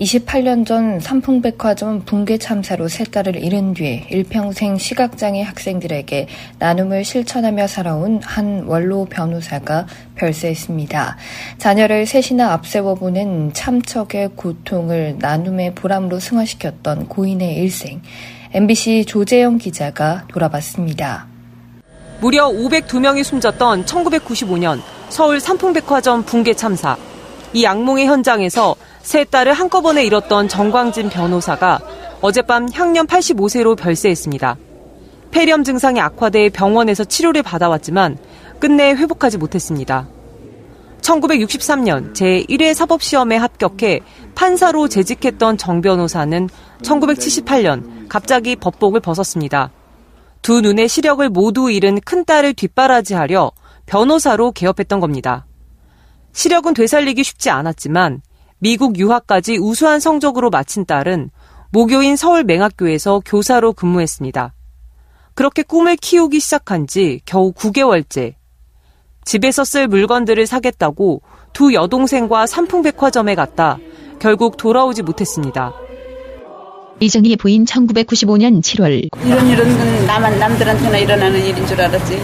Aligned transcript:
28년 0.00 0.64
전 0.64 1.00
삼풍백화점 1.00 2.02
붕괴 2.04 2.38
참사로 2.38 2.86
세 2.86 3.02
딸을 3.02 3.42
잃은 3.42 3.74
뒤 3.74 4.04
일평생 4.10 4.78
시각장애 4.78 5.42
학생들에게 5.42 6.28
나눔을 6.60 7.04
실천하며 7.04 7.66
살아온 7.66 8.20
한 8.22 8.64
원로 8.66 9.06
변호사가 9.06 9.86
별세했습니다. 10.14 11.16
자녀를 11.58 12.06
셋이나 12.06 12.52
앞세워 12.52 12.94
보낸 12.94 13.52
참척의 13.52 14.30
고통을 14.36 15.16
나눔의 15.18 15.74
보람으로 15.74 16.20
승화시켰던 16.20 17.08
고인의 17.08 17.56
일생, 17.56 18.00
MBC 18.52 19.04
조재영 19.06 19.58
기자가 19.58 20.26
돌아봤습니다. 20.28 21.26
무려 22.20 22.48
502명이 22.48 23.24
숨졌던 23.24 23.84
1995년 23.84 24.80
서울 25.08 25.40
삼풍백화점 25.40 26.24
붕괴 26.24 26.54
참사. 26.54 26.96
이 27.52 27.64
악몽의 27.64 28.06
현장에서 28.06 28.76
세 29.02 29.24
딸을 29.24 29.52
한꺼번에 29.52 30.04
잃었던 30.04 30.48
정광진 30.48 31.08
변호사가 31.08 31.80
어젯밤 32.20 32.68
향년 32.72 33.06
85세로 33.06 33.76
별세했습니다. 33.76 34.56
폐렴 35.30 35.64
증상이 35.64 36.00
악화돼 36.00 36.50
병원에서 36.50 37.04
치료를 37.04 37.42
받아왔지만 37.42 38.18
끝내 38.58 38.92
회복하지 38.92 39.38
못했습니다. 39.38 40.08
1963년 41.00 42.12
제1회 42.14 42.74
사법시험에 42.74 43.36
합격해 43.36 44.00
판사로 44.34 44.88
재직했던 44.88 45.56
정 45.56 45.80
변호사는 45.80 46.48
1978년 46.82 48.08
갑자기 48.08 48.56
법복을 48.56 49.00
벗었습니다. 49.00 49.70
두 50.42 50.60
눈의 50.60 50.88
시력을 50.88 51.28
모두 51.28 51.70
잃은 51.70 52.00
큰딸을 52.00 52.54
뒷바라지하려 52.54 53.52
변호사로 53.86 54.52
개업했던 54.52 55.00
겁니다. 55.00 55.46
시력은 56.32 56.74
되살리기 56.74 57.24
쉽지 57.24 57.50
않았지만 57.50 58.22
미국 58.60 58.98
유학까지 58.98 59.58
우수한 59.58 60.00
성적으로 60.00 60.50
마친 60.50 60.84
딸은 60.84 61.30
모교인 61.70 62.16
서울 62.16 62.44
맹학교에서 62.44 63.22
교사로 63.24 63.72
근무했습니다. 63.72 64.54
그렇게 65.34 65.62
꿈을 65.62 65.96
키우기 65.96 66.40
시작한 66.40 66.86
지 66.86 67.20
겨우 67.24 67.52
9개월째. 67.52 68.34
집에서 69.24 69.64
쓸 69.64 69.86
물건들을 69.86 70.46
사겠다고 70.46 71.22
두 71.52 71.72
여동생과 71.72 72.46
삼풍백화점에 72.46 73.34
갔다 73.34 73.78
결국 74.18 74.56
돌아오지 74.56 75.02
못했습니다. 75.02 75.72
이정희 77.00 77.36
부인 77.36 77.64
1995년 77.64 78.60
7월 78.60 79.08
이런 79.24 79.46
일은 79.46 80.06
나만 80.06 80.38
남들한테나 80.38 80.98
일어나는 80.98 81.44
일인 81.44 81.64
줄 81.66 81.80
알았지 81.80 82.18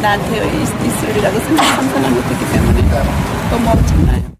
나한테 0.00 0.36
있, 0.36 1.04
을 1.08 1.16
이라고 1.16 1.38
상상을 1.40 2.10
못했기 2.10 2.52
때문에 2.52 2.82
너무 3.50 3.70
엄청나요. 3.70 4.31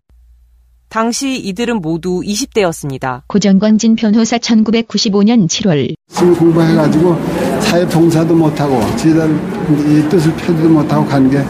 당시 0.93 1.37
이들은 1.39 1.81
모두 1.81 2.21
20대였습니다. 2.21 3.23
고정광진 3.27 3.97
변호사 3.97 4.37
1995년 4.37 5.49
7월 5.49 5.95
술 6.11 6.37
공부해가지고 6.37 7.17
사회 7.63 7.87
봉사도 7.89 8.35
못하고 8.35 8.79
지들 8.97 9.35
이 9.71 10.07
뜻을 10.11 10.37
펴지도 10.37 10.69
못하고 10.69 11.07
간 11.07 11.31
게 11.31 11.43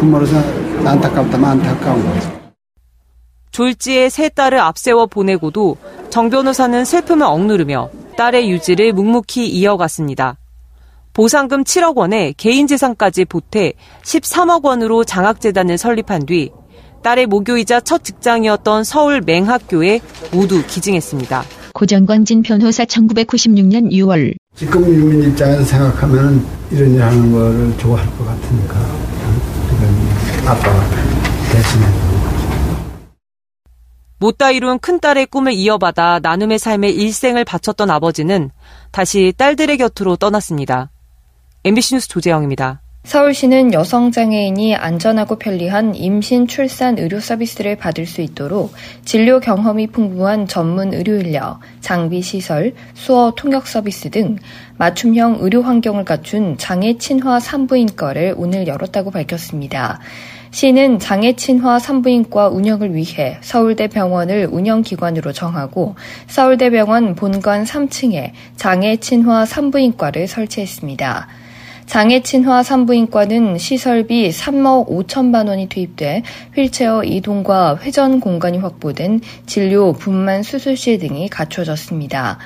부모로서 0.00 0.36
안타깝다면 0.84 1.50
안타까운 1.50 2.04
거죠. 2.04 2.40
졸지에 3.52 4.08
세 4.08 4.28
딸을 4.28 4.58
앞세워 4.58 5.06
보내고도 5.06 5.76
정 6.08 6.28
변호사는 6.28 6.84
슬픔을 6.84 7.26
억누르며 7.26 7.90
딸의 8.16 8.50
유지를 8.50 8.92
묵묵히 8.92 9.46
이어갔습니다. 9.46 10.36
보상금 11.12 11.62
7억 11.62 11.96
원에 11.96 12.34
개인 12.36 12.66
재산까지 12.66 13.26
보태 13.26 13.74
13억 14.02 14.64
원으로 14.64 15.04
장학재단을 15.04 15.78
설립한 15.78 16.26
뒤 16.26 16.50
딸의 17.02 17.26
모교이자 17.26 17.80
첫 17.80 18.04
직장이었던 18.04 18.84
서울 18.84 19.20
맹학교에 19.20 20.00
모두 20.32 20.64
기증했습니다. 20.66 21.44
고정광진 21.72 22.42
변호사 22.42 22.84
1996년 22.84 23.90
6월 23.92 24.34
지금 24.54 24.82
유민 24.86 25.30
입장에서 25.30 25.64
생각하면 25.64 26.44
이런 26.70 26.94
일 26.94 27.02
하는 27.02 27.32
거를 27.32 27.78
좋아할 27.78 28.06
것 28.16 28.24
같으니까 28.26 28.80
아빠가 30.46 30.90
대신해 31.52 31.86
못다 34.18 34.50
이룬 34.50 34.78
큰딸의 34.78 35.26
꿈을 35.26 35.54
이어받아 35.54 36.18
나눔의 36.22 36.58
삶에 36.58 36.90
일생을 36.90 37.46
바쳤던 37.46 37.90
아버지는 37.90 38.50
다시 38.90 39.32
딸들의 39.36 39.78
곁으로 39.78 40.16
떠났습니다. 40.16 40.90
MBC 41.64 41.94
뉴스 41.94 42.08
조재영입니다. 42.08 42.82
서울시는 43.04 43.72
여성장애인이 43.72 44.76
안전하고 44.76 45.36
편리한 45.36 45.94
임신 45.94 46.46
출산 46.46 46.98
의료 46.98 47.18
서비스를 47.18 47.74
받을 47.76 48.06
수 48.06 48.20
있도록 48.20 48.72
진료 49.06 49.40
경험이 49.40 49.86
풍부한 49.86 50.46
전문 50.46 50.92
의료 50.92 51.14
인력, 51.14 51.60
장비 51.80 52.20
시설, 52.20 52.74
수어 52.92 53.32
통역 53.34 53.66
서비스 53.66 54.10
등 54.10 54.36
맞춤형 54.76 55.38
의료 55.40 55.62
환경을 55.62 56.04
갖춘 56.04 56.58
장애 56.58 56.98
친화 56.98 57.40
산부인과를 57.40 58.34
오늘 58.36 58.66
열었다고 58.66 59.10
밝혔습니다. 59.10 59.98
시는 60.50 60.98
장애 60.98 61.32
친화 61.32 61.78
산부인과 61.78 62.48
운영을 62.48 62.94
위해 62.94 63.38
서울대 63.40 63.88
병원을 63.88 64.48
운영기관으로 64.50 65.32
정하고 65.32 65.94
서울대 66.26 66.68
병원 66.70 67.14
본관 67.14 67.64
3층에 67.64 68.32
장애 68.56 68.96
친화 68.96 69.46
산부인과를 69.46 70.28
설치했습니다. 70.28 71.28
장애 71.90 72.20
친화 72.20 72.62
산부인과는 72.62 73.58
시설비 73.58 74.30
3억 74.30 74.88
5천만 74.88 75.48
원이 75.48 75.68
투입돼 75.68 76.22
휠체어 76.54 77.02
이동과 77.02 77.80
회전 77.82 78.20
공간이 78.20 78.58
확보된 78.58 79.20
진료, 79.46 79.92
분만 79.92 80.44
수술실 80.44 81.00
등이 81.00 81.28
갖춰졌습니다. 81.30 82.38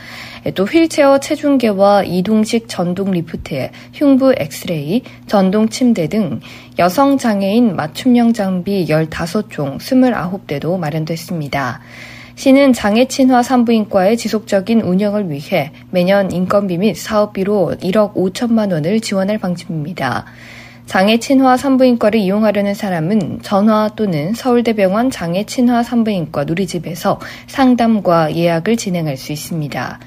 또 0.55 0.65
휠체어 0.65 1.21
체중계와 1.21 2.05
이동식 2.05 2.71
전동 2.71 3.10
리프트, 3.10 3.69
흉부 3.93 4.32
엑스레이, 4.38 5.03
전동 5.27 5.69
침대 5.69 6.09
등 6.09 6.41
여성 6.78 7.19
장애인 7.19 7.76
맞춤형 7.76 8.32
장비 8.32 8.87
15종 8.87 9.76
29대도 9.76 10.78
마련됐습니다. 10.78 11.82
시는 12.36 12.72
장애 12.72 13.06
친화 13.06 13.42
산부인과의 13.42 14.16
지속적인 14.16 14.80
운영을 14.80 15.30
위해 15.30 15.70
매년 15.90 16.32
인건비 16.32 16.78
및 16.78 16.94
사업비로 16.94 17.76
1억 17.80 18.14
5천만 18.14 18.72
원을 18.72 19.00
지원할 19.00 19.38
방침입니다. 19.38 20.24
장애 20.86 21.18
친화 21.18 21.56
산부인과를 21.56 22.20
이용하려는 22.20 22.74
사람은 22.74 23.40
전화 23.42 23.88
또는 23.96 24.34
서울대병원 24.34 25.10
장애 25.10 25.44
친화 25.44 25.82
산부인과 25.82 26.44
누리집에서 26.44 27.20
상담과 27.46 28.34
예약을 28.34 28.76
진행할 28.76 29.16
수 29.16 29.32
있습니다. 29.32 30.00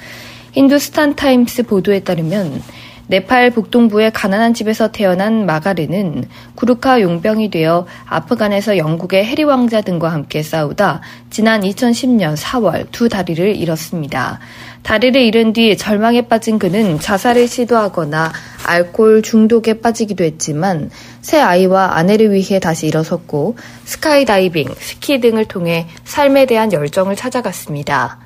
힌두스탄 0.54 1.18
타임스 1.18 1.64
보도에 1.64 2.00
따르면 2.00 2.62
네팔 3.08 3.52
북동부의 3.52 4.12
가난한 4.12 4.54
집에서 4.56 4.92
태어난 4.92 5.46
마가르는 5.46 6.26
구르카 6.56 7.02
용병이 7.02 7.52
되어 7.52 7.86
아프간에서 8.06 8.78
영국의 8.78 9.24
해리 9.26 9.44
왕자 9.44 9.82
등과 9.82 10.12
함께 10.12 10.42
싸우다 10.42 11.02
지난 11.30 11.62
2010년 11.62 12.36
4월 12.36 12.88
두 12.92 13.08
다리를 13.08 13.56
잃었습니다. 13.56 14.40
다리를 14.82 15.20
잃은 15.22 15.54
뒤 15.54 15.78
절망에 15.78 16.28
빠진 16.28 16.58
그는 16.58 17.00
자살을 17.00 17.48
시도하거나 17.48 18.32
알코올 18.66 19.22
중독에 19.22 19.82
빠지기도 19.82 20.24
했지만 20.24 20.90
새 21.22 21.40
아이와 21.40 21.98
아내를 21.98 22.32
위해 22.32 22.60
다시 22.60 22.88
일어섰고 22.88 23.58
스카이다이빙, 23.84 24.74
스키 24.78 25.20
등을 25.20 25.46
통해 25.46 25.88
삶에 26.04 26.46
대한 26.46 26.72
열정을 26.72 27.16
찾아갔습니다. 27.16 28.25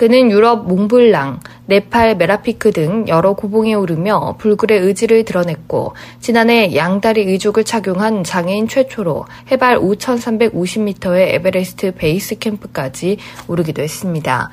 그는 0.00 0.30
유럽 0.30 0.66
몽블랑, 0.66 1.40
네팔 1.66 2.16
메라피크 2.16 2.70
등 2.72 3.04
여러 3.06 3.34
고봉에 3.34 3.74
오르며 3.74 4.36
불굴의 4.38 4.80
의지를 4.80 5.26
드러냈고 5.26 5.92
지난해 6.20 6.74
양다리 6.74 7.20
의족을 7.24 7.64
착용한 7.64 8.24
장애인 8.24 8.66
최초로 8.66 9.26
해발 9.50 9.78
5,350m의 9.78 11.34
에베레스트 11.34 11.92
베이스 11.96 12.38
캠프까지 12.38 13.18
오르기도 13.46 13.82
했습니다. 13.82 14.48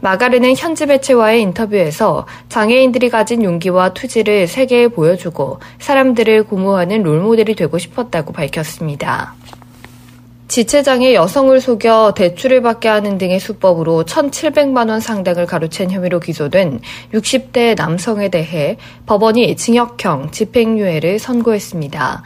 마가르는 0.00 0.56
현지 0.56 0.86
매체와의 0.86 1.42
인터뷰에서 1.42 2.26
장애인들이 2.48 3.10
가진 3.10 3.44
용기와 3.44 3.92
투지를 3.92 4.46
세계에 4.46 4.88
보여주고 4.88 5.60
사람들을 5.78 6.44
고무하는 6.44 7.02
롤모델이 7.02 7.54
되고 7.54 7.76
싶었다고 7.76 8.32
밝혔습니다. 8.32 9.34
지체장애 10.56 11.12
여성을 11.12 11.60
속여 11.60 12.14
대출을 12.16 12.62
받게 12.62 12.88
하는 12.88 13.18
등의 13.18 13.40
수법으로 13.40 14.04
1,700만 14.04 14.88
원 14.88 15.00
상당을 15.00 15.44
가로챈 15.44 15.90
혐의로 15.90 16.18
기소된 16.18 16.80
60대 17.12 17.76
남성에 17.76 18.30
대해 18.30 18.78
법원이 19.04 19.54
징역형 19.56 20.30
집행유예를 20.30 21.18
선고했습니다. 21.18 22.22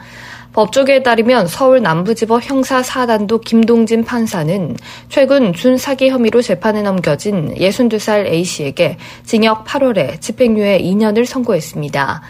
법조계에 0.53 1.03
따르면 1.03 1.47
서울 1.47 1.81
남부지법 1.81 2.49
형사 2.49 2.81
4단도 2.81 3.41
김동진 3.43 4.05
판사는 4.05 4.77
최근 5.09 5.51
준사기 5.51 6.09
혐의로 6.09 6.41
재판에 6.41 6.83
넘겨진 6.83 7.55
62살 7.55 8.27
A씨에게 8.27 8.97
징역 9.25 9.65
8월에 9.65 10.21
집행유예 10.21 10.79
2년을 10.79 11.25
선고했습니다. 11.25 12.21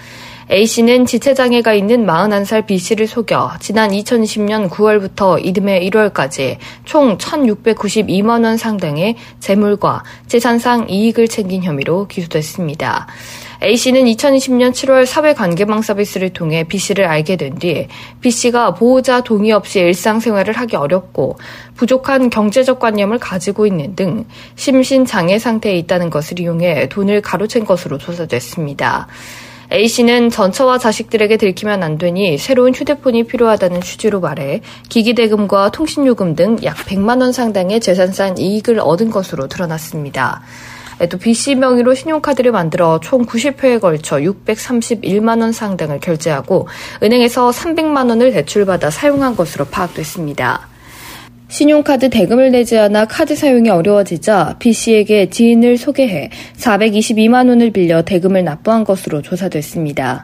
A씨는 0.51 1.05
지체장애가 1.05 1.73
있는 1.73 2.05
41살 2.05 2.65
B씨를 2.65 3.07
속여 3.07 3.53
지난 3.61 3.91
2020년 3.91 4.69
9월부터 4.69 5.39
이듬해 5.45 5.79
1월까지 5.89 6.57
총 6.83 7.17
1,692만원 7.17 8.57
상당의 8.57 9.15
재물과 9.39 10.03
재산상 10.27 10.89
이익을 10.89 11.29
챙긴 11.29 11.63
혐의로 11.63 12.05
기소됐습니다. 12.07 13.07
A씨는 13.63 14.03
2020년 14.03 14.71
7월 14.71 15.05
사회관계망 15.05 15.81
서비스를 15.83 16.31
통해 16.31 16.65
B씨를 16.65 17.05
알게 17.05 17.37
된 17.37 17.55
뒤 17.55 17.87
B씨가 18.19 18.73
보호자 18.73 19.21
동의 19.21 19.53
없이 19.53 19.79
일상생활을 19.79 20.53
하기 20.53 20.75
어렵고 20.75 21.37
부족한 21.75 22.29
경제적 22.29 22.79
관념을 22.79 23.19
가지고 23.19 23.67
있는 23.67 23.95
등 23.95 24.25
심신장애 24.55 25.39
상태에 25.39 25.77
있다는 25.77 26.09
것을 26.09 26.41
이용해 26.41 26.89
돈을 26.89 27.21
가로챈 27.21 27.65
것으로 27.65 27.97
조사됐습니다. 27.97 29.07
A씨는 29.71 30.29
전처와 30.29 30.77
자식들에게 30.77 31.37
들키면 31.37 31.81
안 31.81 31.97
되니 31.97 32.37
새로운 32.37 32.73
휴대폰이 32.73 33.23
필요하다는 33.23 33.81
취지로 33.81 34.19
말해 34.19 34.61
기기대금과 34.89 35.71
통신요금 35.71 36.35
등 36.35 36.57
약 36.63 36.75
100만 36.75 37.21
원 37.21 37.31
상당의 37.31 37.79
재산상 37.79 38.35
이익을 38.37 38.79
얻은 38.79 39.09
것으로 39.09 39.47
드러났습니다. 39.47 40.41
또 41.09 41.17
B씨 41.17 41.55
명의로 41.55 41.95
신용카드를 41.95 42.51
만들어 42.51 42.99
총 42.99 43.25
90회에 43.25 43.79
걸쳐 43.79 44.17
631만 44.17 45.41
원 45.41 45.51
상당을 45.51 45.99
결제하고 45.99 46.67
은행에서 47.01 47.49
300만 47.49 48.09
원을 48.09 48.31
대출받아 48.33 48.91
사용한 48.91 49.35
것으로 49.35 49.65
파악됐습니다. 49.65 50.70
신용카드 51.51 52.09
대금을 52.09 52.51
내지 52.51 52.77
않아 52.77 53.03
카드 53.05 53.35
사용이 53.35 53.69
어려워지자 53.69 54.55
B씨에게 54.59 55.29
지인을 55.29 55.77
소개해 55.77 56.29
422만 56.55 57.49
원을 57.49 57.71
빌려 57.71 58.03
대금을 58.03 58.45
납부한 58.45 58.85
것으로 58.85 59.21
조사됐습니다. 59.21 60.23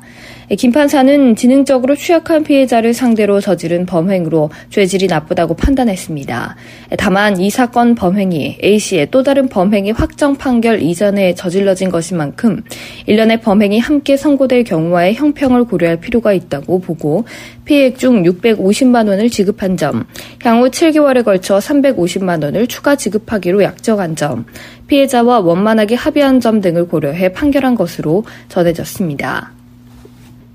김 0.55 0.71
판사는 0.71 1.35
지능적으로 1.35 1.95
취약한 1.95 2.41
피해자를 2.41 2.93
상대로 2.93 3.41
저지른 3.41 3.85
범행으로 3.85 4.49
죄질이 4.69 5.07
나쁘다고 5.07 5.55
판단했습니다. 5.55 6.55
다만 6.97 7.37
이 7.41 7.49
사건 7.49 7.95
범행이 7.95 8.59
A씨의 8.63 9.11
또 9.11 9.23
다른 9.23 9.49
범행이 9.49 9.91
확정 9.91 10.37
판결 10.37 10.81
이전에 10.81 11.35
저질러진 11.35 11.89
것인 11.89 12.15
만큼 12.15 12.63
일련의 13.07 13.41
범행이 13.41 13.79
함께 13.79 14.15
선고될 14.15 14.63
경우와의 14.63 15.15
형평을 15.15 15.65
고려할 15.65 15.99
필요가 15.99 16.31
있다고 16.31 16.79
보고 16.79 17.25
피해액 17.65 17.97
중 17.97 18.23
650만 18.23 19.09
원을 19.09 19.29
지급한 19.29 19.75
점, 19.75 20.05
향후 20.45 20.69
7개월에 20.69 21.25
걸쳐 21.25 21.57
350만 21.57 22.41
원을 22.41 22.67
추가 22.67 22.95
지급하기로 22.95 23.63
약정한 23.63 24.15
점, 24.15 24.45
피해자와 24.87 25.41
원만하게 25.41 25.95
합의한 25.95 26.39
점 26.39 26.61
등을 26.61 26.87
고려해 26.87 27.33
판결한 27.33 27.75
것으로 27.75 28.23
전해졌습니다. 28.47 29.56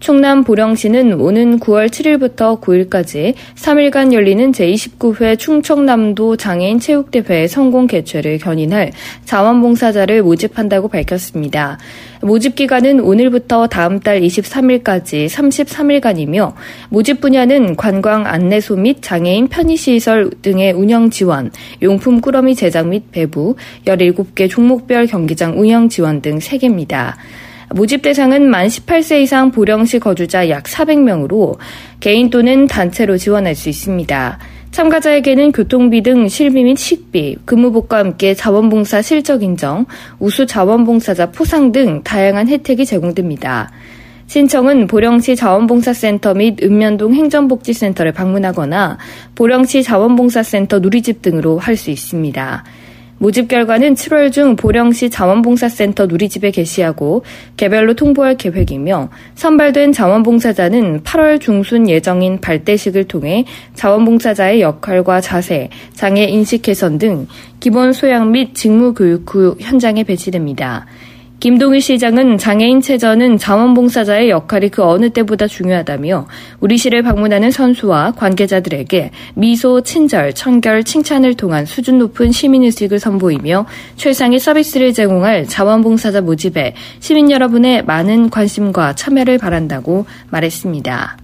충남 0.02 0.43
보령시는 0.43 1.20
오는 1.20 1.60
9월 1.60 1.88
7일부터 1.88 2.60
9일까지 2.60 3.34
3일간 3.54 4.12
열리는 4.12 4.50
제29회 4.50 5.38
충청남도 5.38 6.37
장애인 6.38 6.81
체육대회 6.81 7.46
성공 7.46 7.87
개최를 7.87 8.38
견인할 8.38 8.90
자원봉사자를 9.26 10.25
모집한다고 10.25 10.88
밝혔습니다. 10.88 11.78
모집 12.20 12.56
기간은 12.56 12.99
오늘부터 12.99 13.69
다음 13.69 14.00
달 14.00 14.20
23일까지 14.22 15.28
33일간이며 15.28 16.55
모집 16.88 17.20
분야는 17.20 17.76
관광 17.76 18.26
안내소 18.26 18.75
및 18.75 19.02
장애인 19.02 19.46
편의시설 19.46 20.31
등의 20.43 20.72
운영 20.72 21.10
지원, 21.10 21.52
용품 21.81 22.20
꾸러미 22.20 22.56
제작 22.56 22.88
및 22.88 23.05
배부, 23.12 23.55
17개 23.84 24.50
종목별 24.50 25.06
경기장 25.06 25.60
운영 25.60 25.88
지원 25.88 26.20
등 26.20 26.38
3개입니다. 26.38 27.14
모집 27.74 28.02
대상은 28.02 28.48
만 28.48 28.66
18세 28.66 29.22
이상 29.22 29.50
보령시 29.50 29.98
거주자 29.98 30.48
약 30.48 30.64
400명으로 30.64 31.56
개인 32.00 32.30
또는 32.30 32.66
단체로 32.66 33.16
지원할 33.16 33.54
수 33.54 33.69
있습니다. 33.69 34.38
참가자에게는 34.70 35.52
교통비 35.52 36.02
등 36.02 36.29
실비 36.29 36.64
및 36.64 36.76
식비, 36.79 37.36
근무복과 37.44 37.98
함께 37.98 38.34
자원봉사 38.34 39.02
실적 39.02 39.43
인정, 39.43 39.84
우수 40.19 40.46
자원봉사자 40.46 41.31
포상 41.31 41.72
등 41.72 42.02
다양한 42.02 42.48
혜택이 42.48 42.86
제공됩니다. 42.86 43.70
신청은 44.29 44.86
보령시 44.86 45.36
자원봉사센터 45.36 46.32
및 46.32 46.62
읍면동 46.62 47.12
행정복지센터를 47.14 48.12
방문하거나 48.12 48.96
보령시 49.34 49.82
자원봉사센터 49.82 50.79
누리집 50.79 51.20
등으로 51.20 51.58
할 51.58 51.76
수 51.76 51.91
있습니다. 51.91 52.64
모집 53.22 53.46
결과는 53.46 53.94
7월 53.94 54.32
중 54.32 54.56
보령시 54.56 55.08
자원봉사센터 55.08 56.06
누리집에 56.06 56.50
게시하고 56.50 57.22
개별로 57.56 57.94
통보할 57.94 58.36
계획이며 58.36 59.10
선발된 59.36 59.93
자원봉사자는 59.93 61.05
8월 61.05 61.41
중순 61.41 61.88
예정인 61.88 62.41
발대식을 62.41 63.05
통해 63.05 63.44
자원봉사자의 63.74 64.60
역할과 64.60 65.20
자세, 65.20 65.70
장애 65.94 66.24
인식 66.24 66.62
개선 66.62 66.98
등 66.98 67.29
기본 67.60 67.93
소양 67.93 68.32
및 68.32 68.56
직무 68.56 68.93
교육 68.93 69.32
후 69.32 69.55
현장에 69.60 70.02
배치됩니다. 70.02 70.86
김동희 71.43 71.81
시장은 71.81 72.39
장애인 72.39 72.81
체전은 72.81 73.37
자원봉사자의 73.37 74.31
역할이 74.31 74.69
그 74.69 74.84
어느 74.84 75.11
때보다 75.11 75.49
중요하다며 75.49 76.29
우리 76.61 76.79
시를 76.79 77.03
방문하는 77.03 77.51
선수와 77.51 78.13
관계자들에게 78.13 79.11
미소, 79.34 79.81
친절, 79.81 80.34
청결, 80.34 80.84
칭찬을 80.84 81.34
통한 81.34 81.67
수준 81.67 81.99
높은 81.99 82.31
시민의식을 82.31 83.01
선보이며 83.01 83.67
최상의 83.96 84.39
서비스를 84.39 84.93
제공할 84.93 85.49
자원봉사자 85.49 86.20
모집에 86.20 86.77
시민 87.01 87.29
여러분의 87.29 87.87
많은 87.87 88.31
관심과 88.31 88.94
참여를 88.94 89.39
바란다고 89.39 90.06
말했습니다. 90.31 91.21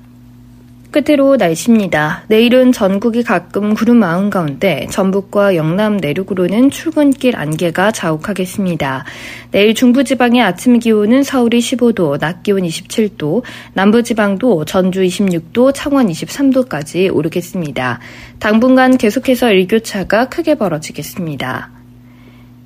끝으로 0.91 1.37
날씨입니다. 1.37 2.25
내일은 2.29 2.73
전국이 2.73 3.23
가끔 3.23 3.75
구름 3.75 3.99
많은 3.99 4.31
가운데 4.31 4.87
전북과 4.91 5.55
영남 5.55 5.99
내륙으로는 5.99 6.71
출근길 6.71 7.37
안개가 7.37 7.93
자욱하겠습니다. 7.93 9.05
내일 9.51 9.75
중부지방의 9.75 10.41
아침 10.41 10.79
기온은 10.79 11.23
서울이 11.23 11.59
15도, 11.59 12.19
낮 12.19 12.43
기온 12.43 12.63
27도, 12.63 13.43
남부지방도 13.75 14.65
전주 14.65 15.03
26도, 15.03 15.73
창원 15.75 16.09
23도까지 16.09 17.15
오르겠습니다. 17.15 18.01
당분간 18.39 18.97
계속해서 18.97 19.51
일교차가 19.53 20.29
크게 20.29 20.55
벌어지겠습니다. 20.55 21.71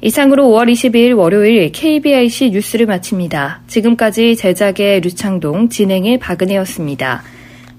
이상으로 0.01 0.49
5월 0.49 0.71
22일 0.73 1.17
월요일 1.17 1.71
KBIC 1.71 2.51
뉴스를 2.51 2.87
마칩니다. 2.87 3.63
지금까지 3.69 4.35
제작의 4.35 5.01
류창동, 5.01 5.69
진행의 5.69 6.19
박은혜였습니다. 6.19 7.23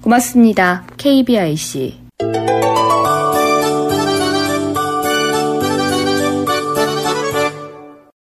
고맙습니다. 0.04 0.84
KBIC. 0.98 2.63